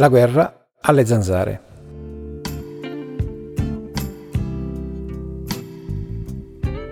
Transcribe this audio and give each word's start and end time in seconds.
La 0.00 0.08
guerra 0.08 0.66
alle 0.80 1.04
zanzare. 1.04 1.60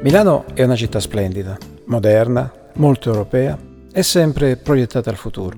Milano 0.02 0.44
è 0.52 0.62
una 0.62 0.76
città 0.76 1.00
splendida, 1.00 1.56
moderna, 1.86 2.52
molto 2.74 3.08
europea 3.08 3.56
e 3.90 4.02
sempre 4.02 4.56
proiettata 4.58 5.08
al 5.08 5.16
futuro. 5.16 5.56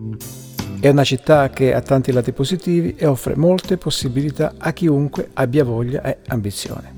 È 0.79 0.89
una 0.91 1.03
città 1.03 1.51
che 1.51 1.75
ha 1.75 1.81
tanti 1.81 2.13
lati 2.13 2.31
positivi 2.31 2.95
e 2.95 3.07
offre 3.07 3.35
molte 3.35 3.77
possibilità 3.79 4.55
a 4.57 4.73
chiunque 4.73 5.31
abbia 5.33 5.65
voglia 5.65 6.03
e 6.03 6.19
ambizione. 6.29 6.95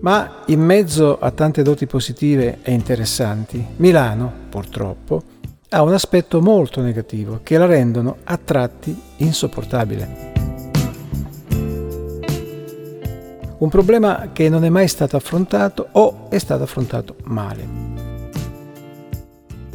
Ma 0.00 0.40
in 0.46 0.60
mezzo 0.60 1.18
a 1.18 1.30
tante 1.32 1.60
doti 1.60 1.84
positive 1.84 2.60
e 2.62 2.72
interessanti, 2.72 3.62
Milano, 3.76 4.32
purtroppo, 4.48 5.22
ha 5.74 5.82
un 5.82 5.92
aspetto 5.92 6.40
molto 6.40 6.80
negativo 6.80 7.40
che 7.42 7.58
la 7.58 7.66
rendono 7.66 8.18
a 8.22 8.36
tratti 8.36 8.96
insopportabile. 9.16 10.32
Un 13.58 13.68
problema 13.68 14.28
che 14.32 14.48
non 14.48 14.64
è 14.64 14.68
mai 14.68 14.86
stato 14.86 15.16
affrontato 15.16 15.88
o 15.90 16.26
è 16.28 16.38
stato 16.38 16.62
affrontato 16.62 17.16
male. 17.24 17.66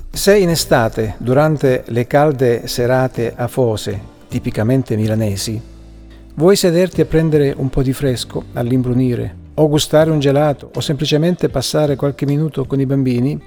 Se 0.10 0.38
in 0.38 0.48
estate, 0.48 1.16
durante 1.18 1.84
le 1.88 2.08
calde 2.08 2.68
serate 2.68 3.34
afose, 3.36 4.00
tipicamente 4.30 4.96
milanesi, 4.96 5.62
vuoi 6.36 6.56
sederti 6.56 7.02
a 7.02 7.06
prendere 7.06 7.54
un 7.58 7.70
po' 7.70 7.82
di 7.82 7.92
fresco 7.92 8.46
all'imbrunire, 8.54 9.36
o 9.56 9.68
gustare 9.68 10.12
un 10.12 10.20
gelato, 10.20 10.72
o 10.74 10.80
semplicemente 10.80 11.50
passare 11.50 11.98
qualche 11.98 12.26
minuto 12.26 12.64
con 12.66 12.80
i 12.80 12.86
bambini, 12.86 13.38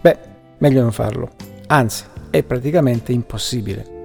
beh, 0.00 0.18
meglio 0.56 0.80
non 0.80 0.92
farlo. 0.92 1.47
Anzi, 1.70 2.04
è 2.30 2.42
praticamente 2.42 3.12
impossibile. 3.12 3.96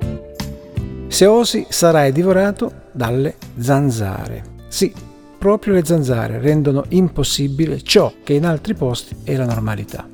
Se 1.07 1.25
osi 1.25 1.65
sarai 1.69 2.11
divorato 2.11 2.71
dalle 2.91 3.35
zanzare. 3.57 4.43
Sì, 4.67 4.93
proprio 5.37 5.73
le 5.73 5.85
zanzare 5.85 6.39
rendono 6.39 6.83
impossibile 6.89 7.81
ciò 7.81 8.11
che 8.21 8.33
in 8.33 8.45
altri 8.45 8.73
posti 8.73 9.15
è 9.23 9.35
la 9.37 9.45
normalità. 9.45 10.05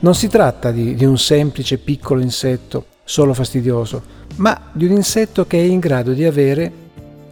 Non 0.00 0.14
si 0.14 0.28
tratta 0.28 0.70
di, 0.70 0.94
di, 0.94 1.04
un 1.04 1.18
semplice 1.18 1.78
piccolo 1.78 2.20
insetto 2.20 2.86
solo 3.02 3.34
fastidioso, 3.34 4.00
ma 4.36 4.70
di 4.70 4.84
un 4.84 4.92
insetto 4.92 5.44
che 5.46 5.58
è 5.58 5.62
in 5.62 5.80
grado 5.80 6.12
di 6.12 6.24
avere 6.24 6.72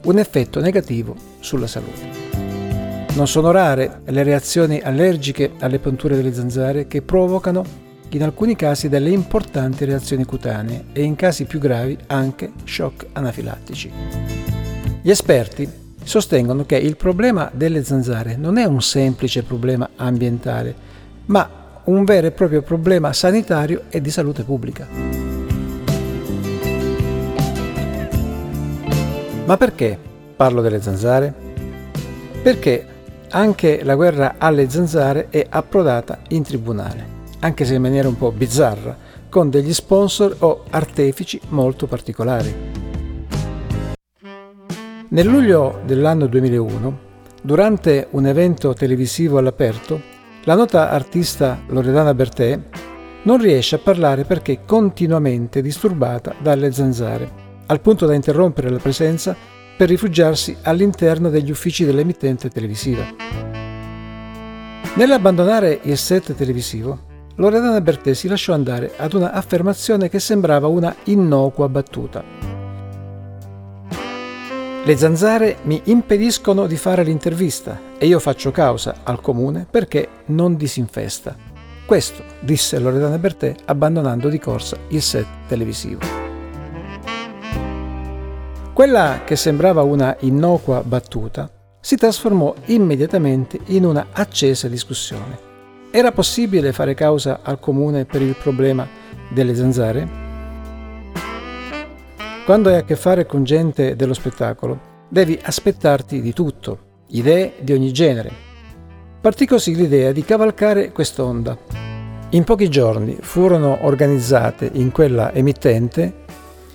un 0.02 0.18
effetto 0.18 0.60
negativo 0.60 1.14
sulla 1.38 1.68
salute. 1.68 2.24
Non 3.14 3.28
sono 3.28 3.52
rare 3.52 4.00
le 4.06 4.24
reazioni 4.24 4.80
allergiche 4.80 5.52
alle 5.60 5.78
punture 5.78 6.16
delle 6.16 6.34
zanzare 6.34 6.88
che 6.88 7.02
provocano 7.02 7.84
in 8.10 8.22
alcuni 8.22 8.56
casi 8.56 8.88
delle 8.88 9.10
importanti 9.10 9.84
reazioni 9.84 10.24
cutanee 10.24 10.86
e 10.92 11.02
in 11.02 11.16
casi 11.16 11.44
più 11.44 11.58
gravi 11.58 11.96
anche 12.06 12.52
shock 12.64 13.06
anafilattici. 13.12 13.92
Gli 15.02 15.10
esperti 15.10 15.68
sostengono 16.02 16.64
che 16.64 16.76
il 16.76 16.96
problema 16.96 17.50
delle 17.52 17.82
zanzare 17.82 18.36
non 18.36 18.58
è 18.58 18.64
un 18.64 18.80
semplice 18.80 19.42
problema 19.42 19.90
ambientale, 19.96 20.74
ma 21.26 21.80
un 21.84 22.04
vero 22.04 22.28
e 22.28 22.32
proprio 22.32 22.62
problema 22.62 23.12
sanitario 23.12 23.82
e 23.88 24.00
di 24.00 24.10
salute 24.10 24.44
pubblica. 24.44 24.86
Ma 29.44 29.56
perché 29.56 29.98
parlo 30.34 30.60
delle 30.60 30.82
zanzare? 30.82 31.32
Perché 32.42 32.86
anche 33.30 33.82
la 33.84 33.94
guerra 33.94 34.34
alle 34.38 34.68
zanzare 34.68 35.28
è 35.30 35.44
approdata 35.48 36.18
in 36.28 36.42
tribunale, 36.42 37.06
anche 37.40 37.64
se 37.64 37.74
in 37.74 37.82
maniera 37.82 38.08
un 38.08 38.16
po' 38.16 38.32
bizzarra, 38.32 38.96
con 39.28 39.50
degli 39.50 39.72
sponsor 39.72 40.36
o 40.40 40.64
artefici 40.70 41.40
molto 41.48 41.86
particolari. 41.86 42.54
Nel 45.08 45.26
luglio 45.26 45.80
dell'anno 45.84 46.26
2001, 46.26 46.98
durante 47.42 48.08
un 48.10 48.26
evento 48.26 48.74
televisivo 48.74 49.38
all'aperto, 49.38 50.00
la 50.44 50.54
nota 50.54 50.90
artista 50.90 51.62
Loredana 51.68 52.14
Bertè 52.14 52.60
non 53.22 53.40
riesce 53.40 53.76
a 53.76 53.80
parlare 53.80 54.24
perché 54.24 54.60
continuamente 54.64 55.60
disturbata 55.60 56.34
dalle 56.40 56.72
zanzare, 56.72 57.30
al 57.66 57.80
punto 57.80 58.06
da 58.06 58.14
interrompere 58.14 58.70
la 58.70 58.78
presenza 58.78 59.36
per 59.76 59.88
rifugiarsi 59.88 60.56
all'interno 60.62 61.28
degli 61.28 61.50
uffici 61.50 61.84
dell'emittente 61.84 62.48
televisiva. 62.48 63.04
Nell'abbandonare 64.94 65.80
il 65.82 65.98
set 65.98 66.34
televisivo, 66.34 66.98
Loredana 67.38 67.82
Bertè 67.82 68.14
si 68.14 68.28
lasciò 68.28 68.54
andare 68.54 68.92
ad 68.96 69.12
una 69.12 69.32
affermazione 69.32 70.08
che 70.08 70.18
sembrava 70.18 70.68
una 70.68 70.94
innocua 71.04 71.68
battuta. 71.68 72.24
Le 74.84 74.96
zanzare 74.96 75.58
mi 75.64 75.82
impediscono 75.84 76.66
di 76.66 76.76
fare 76.76 77.02
l'intervista 77.02 77.78
e 77.98 78.06
io 78.06 78.20
faccio 78.20 78.50
causa 78.52 79.00
al 79.02 79.20
comune 79.20 79.66
perché 79.70 80.08
non 80.26 80.56
disinfesta. 80.56 81.36
Questo 81.84 82.22
disse 82.40 82.78
Loredana 82.78 83.18
Bertè 83.18 83.54
abbandonando 83.66 84.30
di 84.30 84.38
corsa 84.38 84.78
il 84.88 85.02
set 85.02 85.26
televisivo. 85.46 86.00
Quella 88.72 89.20
che 89.24 89.36
sembrava 89.36 89.82
una 89.82 90.16
innocua 90.20 90.82
battuta 90.82 91.50
si 91.80 91.96
trasformò 91.96 92.54
immediatamente 92.66 93.60
in 93.66 93.84
una 93.84 94.06
accesa 94.12 94.68
discussione. 94.68 95.45
Era 95.96 96.12
possibile 96.12 96.74
fare 96.74 96.92
causa 96.92 97.40
al 97.42 97.58
comune 97.58 98.04
per 98.04 98.20
il 98.20 98.36
problema 98.38 98.86
delle 99.30 99.54
zanzare? 99.54 100.06
Quando 102.44 102.68
hai 102.68 102.76
a 102.76 102.84
che 102.84 102.96
fare 102.96 103.24
con 103.24 103.44
gente 103.44 103.96
dello 103.96 104.12
spettacolo, 104.12 105.06
devi 105.08 105.38
aspettarti 105.40 106.20
di 106.20 106.34
tutto, 106.34 107.04
idee 107.12 107.54
di 107.60 107.72
ogni 107.72 107.92
genere. 107.92 108.30
Partì 109.22 109.46
così 109.46 109.74
l'idea 109.74 110.12
di 110.12 110.22
cavalcare 110.22 110.92
quest'onda. 110.92 111.56
In 112.28 112.44
pochi 112.44 112.68
giorni 112.68 113.16
furono 113.18 113.78
organizzate 113.86 114.68
in 114.74 114.92
quella 114.92 115.32
emittente 115.32 116.24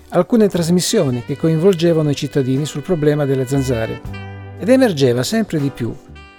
alcune 0.10 0.48
trasmissioni 0.48 1.24
che 1.24 1.38
coinvolgevano 1.38 2.10
i 2.10 2.16
cittadini 2.16 2.66
sul 2.66 2.82
problema 2.82 3.26
delle 3.26 3.46
zanzare 3.46 4.02
ed 4.58 4.68
emergeva 4.68 5.22
sempre 5.22 5.60
di 5.60 5.70
più 5.70 5.96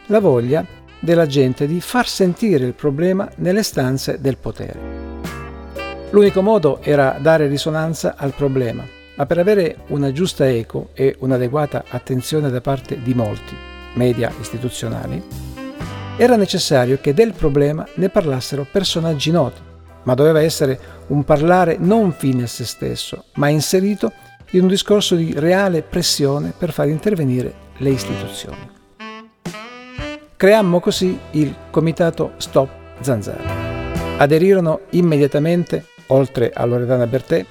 la 0.07 0.19
voglia 0.19 0.67
della 1.03 1.27
gente 1.27 1.67
di 1.67 1.81
far 1.81 2.09
sentire 2.09 2.65
il 2.65 2.75
problema 2.75 3.29
nelle 3.37 3.63
stanze 3.63 4.21
del 4.21 4.39
potere. 4.39 5.01
L'unico 6.11 6.41
modo 6.43 6.81
era 6.81 7.19
dare 7.21 7.49
risonanza 7.49 8.15
al 8.17 8.33
problema, 8.35 8.85
ma 9.17 9.27
per 9.27 9.39
avere 9.39 9.79
una 9.89 10.13
giusta 10.13 10.49
eco 10.49 10.91
e 10.95 11.17
un'adeguata 11.19 11.85
attenzione 11.89 12.49
da 12.51 12.61
parte 12.61 13.03
di 13.03 13.15
molti 13.15 13.57
media 13.95 14.33
istituzionali, 14.41 15.23
era 16.17 16.37
necessario 16.37 16.99
che 17.01 17.13
del 17.13 17.33
problema 17.33 17.87
ne 17.97 18.09
parlassero 18.09 18.67
personaggi 18.71 19.31
noti 19.31 19.71
ma 20.05 20.15
doveva 20.15 20.41
essere 20.41 20.79
un 21.09 21.25
parlare 21.25 21.77
non 21.79 22.13
fine 22.13 22.45
a 22.45 22.47
se 22.47 22.65
stesso, 22.65 23.27
ma 23.35 23.49
inserito 23.49 24.13
in 24.51 24.63
un 24.63 24.69
discorso 24.69 25.15
di 25.15 25.33
reale 25.37 25.83
pressione 25.83 26.53
per 26.57 26.73
far 26.73 26.89
intervenire 26.89 27.55
le 27.79 27.91
istituzioni. 27.91 28.82
Creammo 30.43 30.81
così 30.81 31.17
il 31.31 31.55
comitato 31.71 32.33
Stop 32.39 32.69
Zanzara. 32.99 34.19
Aderirono 34.19 34.81
immediatamente, 34.91 35.85
oltre 36.09 36.51
a 36.53 36.65
Loredana 36.65 37.07
Bertè, 37.07 37.47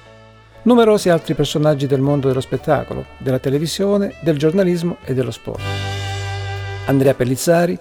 numerosi 0.64 1.08
altri 1.08 1.32
personaggi 1.32 1.86
del 1.86 2.02
mondo 2.02 2.28
dello 2.28 2.42
spettacolo, 2.42 3.06
della 3.16 3.38
televisione, 3.38 4.16
del 4.20 4.36
giornalismo 4.36 4.98
e 5.04 5.14
dello 5.14 5.30
sport. 5.30 5.62
Andrea 6.84 7.14
Pellizzari, 7.14 7.78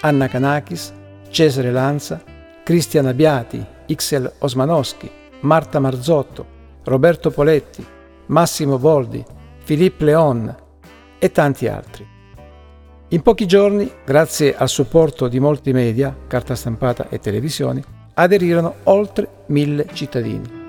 Anna 0.00 0.26
Canakis, 0.26 0.92
Cesare 1.28 1.70
Lanza, 1.70 2.20
Cristian 2.64 3.06
Abbiati, 3.06 3.64
Ixel 3.86 4.28
Osmanowski, 4.38 5.08
Marta 5.42 5.78
Marzotto, 5.78 6.44
Roberto 6.82 7.30
Poletti, 7.30 7.86
Massimo 8.26 8.76
Boldi, 8.76 9.24
Philippe 9.64 10.04
Leon 10.04 10.52
e 11.16 11.30
tanti 11.30 11.68
altri. 11.68 12.16
In 13.10 13.22
pochi 13.22 13.46
giorni, 13.46 13.90
grazie 14.04 14.54
al 14.54 14.68
supporto 14.68 15.28
di 15.28 15.40
molti 15.40 15.72
media, 15.72 16.14
carta 16.26 16.54
stampata 16.54 17.08
e 17.08 17.18
televisioni, 17.18 17.82
aderirono 18.12 18.74
oltre 18.84 19.44
mille 19.46 19.86
cittadini. 19.94 20.66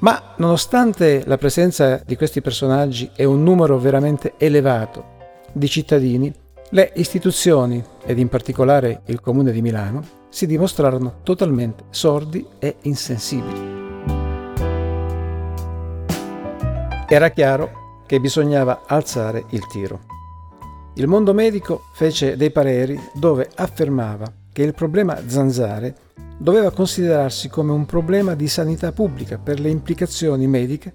Ma 0.00 0.32
nonostante 0.36 1.22
la 1.26 1.36
presenza 1.36 2.00
di 2.02 2.16
questi 2.16 2.40
personaggi 2.40 3.10
e 3.14 3.26
un 3.26 3.42
numero 3.42 3.76
veramente 3.78 4.34
elevato 4.38 5.04
di 5.52 5.68
cittadini, 5.68 6.32
le 6.70 6.92
istituzioni, 6.96 7.84
ed 8.06 8.18
in 8.18 8.30
particolare 8.30 9.02
il 9.06 9.20
Comune 9.20 9.52
di 9.52 9.60
Milano, 9.60 10.02
si 10.30 10.46
dimostrarono 10.46 11.16
totalmente 11.24 11.84
sordi 11.90 12.46
e 12.58 12.76
insensibili. 12.84 13.80
Era 17.06 17.28
chiaro 17.28 18.00
che 18.06 18.18
bisognava 18.18 18.84
alzare 18.86 19.44
il 19.50 19.66
tiro. 19.66 20.11
Il 20.94 21.06
mondo 21.06 21.32
medico 21.32 21.84
fece 21.94 22.36
dei 22.36 22.50
pareri 22.50 23.00
dove 23.14 23.48
affermava 23.54 24.30
che 24.52 24.62
il 24.62 24.74
problema 24.74 25.18
zanzare 25.26 25.94
doveva 26.38 26.70
considerarsi 26.70 27.48
come 27.48 27.72
un 27.72 27.86
problema 27.86 28.34
di 28.34 28.46
sanità 28.46 28.92
pubblica 28.92 29.38
per 29.38 29.58
le 29.58 29.70
implicazioni 29.70 30.46
mediche 30.46 30.92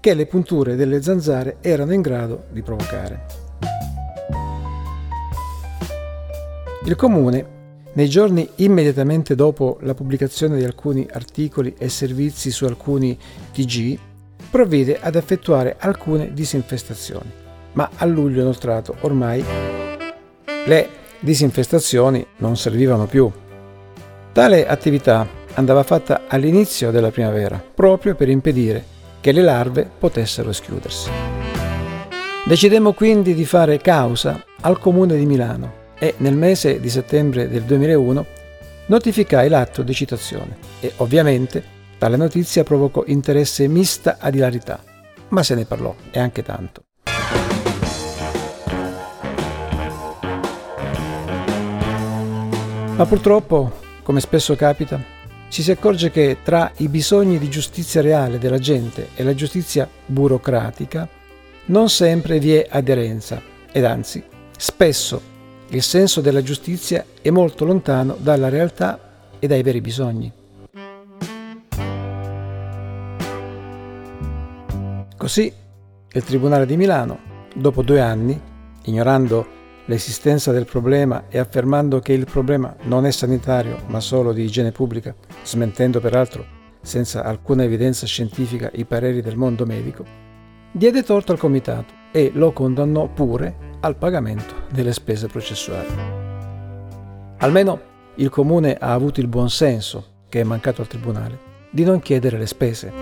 che 0.00 0.12
le 0.12 0.26
punture 0.26 0.76
delle 0.76 1.00
zanzare 1.00 1.56
erano 1.62 1.94
in 1.94 2.02
grado 2.02 2.44
di 2.50 2.62
provocare. 2.62 3.26
Il 6.84 6.94
comune, 6.94 7.56
nei 7.94 8.08
giorni 8.08 8.48
immediatamente 8.56 9.34
dopo 9.34 9.78
la 9.80 9.94
pubblicazione 9.94 10.58
di 10.58 10.64
alcuni 10.64 11.06
articoli 11.10 11.74
e 11.78 11.88
servizi 11.88 12.50
su 12.50 12.66
alcuni 12.66 13.18
TG, 13.52 13.98
provvide 14.50 15.00
ad 15.00 15.14
effettuare 15.14 15.76
alcune 15.78 16.32
disinfestazioni, 16.32 17.30
ma 17.78 17.90
a 17.94 18.04
luglio 18.06 18.40
inoltrato 18.40 18.96
ormai 19.02 19.44
le 20.66 20.88
disinfestazioni 21.20 22.26
non 22.38 22.56
servivano 22.56 23.06
più. 23.06 23.30
Tale 24.32 24.66
attività 24.66 25.24
andava 25.54 25.84
fatta 25.84 26.22
all'inizio 26.26 26.90
della 26.90 27.12
primavera, 27.12 27.62
proprio 27.74 28.16
per 28.16 28.28
impedire 28.28 28.84
che 29.20 29.30
le 29.30 29.42
larve 29.42 29.88
potessero 29.96 30.52
schiudersi. 30.52 31.08
Decidemmo 32.44 32.94
quindi 32.94 33.34
di 33.34 33.44
fare 33.44 33.78
causa 33.78 34.44
al 34.62 34.80
Comune 34.80 35.16
di 35.16 35.26
Milano 35.26 35.86
e 36.00 36.14
nel 36.18 36.34
mese 36.36 36.80
di 36.80 36.90
settembre 36.90 37.48
del 37.48 37.62
2001 37.62 38.26
notificai 38.86 39.48
l'atto 39.48 39.82
di 39.82 39.94
citazione 39.94 40.56
e 40.80 40.94
ovviamente 40.96 41.62
tale 41.96 42.16
notizia 42.16 42.64
provocò 42.64 43.04
interesse 43.06 43.68
mista 43.68 44.16
ad 44.18 44.34
ilarità, 44.34 44.82
ma 45.28 45.44
se 45.44 45.54
ne 45.54 45.64
parlò 45.64 45.94
e 46.10 46.18
anche 46.18 46.42
tanto. 46.42 46.82
Ma 52.98 53.06
purtroppo, 53.06 53.74
come 54.02 54.18
spesso 54.18 54.56
capita, 54.56 55.00
ci 55.50 55.62
si 55.62 55.70
accorge 55.70 56.10
che 56.10 56.38
tra 56.42 56.72
i 56.78 56.88
bisogni 56.88 57.38
di 57.38 57.48
giustizia 57.48 58.00
reale 58.00 58.38
della 58.38 58.58
gente 58.58 59.10
e 59.14 59.22
la 59.22 59.36
giustizia 59.36 59.88
burocratica 60.04 61.08
non 61.66 61.88
sempre 61.90 62.40
vi 62.40 62.54
è 62.54 62.66
aderenza 62.68 63.40
ed 63.70 63.84
anzi, 63.84 64.20
spesso 64.56 65.22
il 65.68 65.82
senso 65.82 66.20
della 66.20 66.42
giustizia 66.42 67.04
è 67.22 67.30
molto 67.30 67.64
lontano 67.64 68.16
dalla 68.18 68.48
realtà 68.48 68.98
e 69.38 69.46
dai 69.46 69.62
veri 69.62 69.80
bisogni. 69.80 70.32
Così 75.16 75.52
il 76.10 76.24
Tribunale 76.24 76.66
di 76.66 76.76
Milano, 76.76 77.18
dopo 77.54 77.82
due 77.82 78.00
anni, 78.00 78.40
ignorando 78.86 79.57
l'esistenza 79.88 80.52
del 80.52 80.66
problema 80.66 81.24
e 81.28 81.38
affermando 81.38 81.98
che 82.00 82.12
il 82.12 82.26
problema 82.26 82.74
non 82.82 83.06
è 83.06 83.10
sanitario 83.10 83.78
ma 83.86 84.00
solo 84.00 84.32
di 84.32 84.42
igiene 84.42 84.70
pubblica, 84.70 85.14
smentendo 85.42 85.98
peraltro 86.00 86.56
senza 86.82 87.24
alcuna 87.24 87.64
evidenza 87.64 88.06
scientifica 88.06 88.70
i 88.74 88.84
pareri 88.84 89.20
del 89.22 89.36
mondo 89.36 89.66
medico, 89.66 90.04
diede 90.72 91.02
torto 91.02 91.32
al 91.32 91.38
comitato 91.38 91.92
e 92.12 92.30
lo 92.34 92.52
condannò 92.52 93.08
pure 93.08 93.66
al 93.80 93.96
pagamento 93.96 94.54
delle 94.70 94.92
spese 94.92 95.26
processuali. 95.26 96.16
Almeno 97.38 97.80
il 98.16 98.28
comune 98.28 98.76
ha 98.78 98.92
avuto 98.92 99.20
il 99.20 99.28
buon 99.28 99.48
senso, 99.48 100.24
che 100.28 100.40
è 100.40 100.44
mancato 100.44 100.82
al 100.82 100.88
tribunale, 100.88 101.38
di 101.70 101.84
non 101.84 102.00
chiedere 102.00 102.36
le 102.36 102.46
spese. 102.46 102.92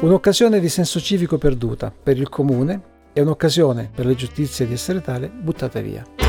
Un'occasione 0.00 0.58
di 0.58 0.68
senso 0.68 1.00
civico 1.00 1.38
perduta 1.38 1.92
per 1.92 2.16
il 2.16 2.28
comune 2.28 2.91
e 3.12 3.20
un'occasione 3.20 3.90
per 3.94 4.06
la 4.06 4.14
giustizia 4.14 4.66
di 4.66 4.72
essere 4.72 5.00
tale 5.00 5.28
buttata 5.28 5.80
via. 5.80 6.21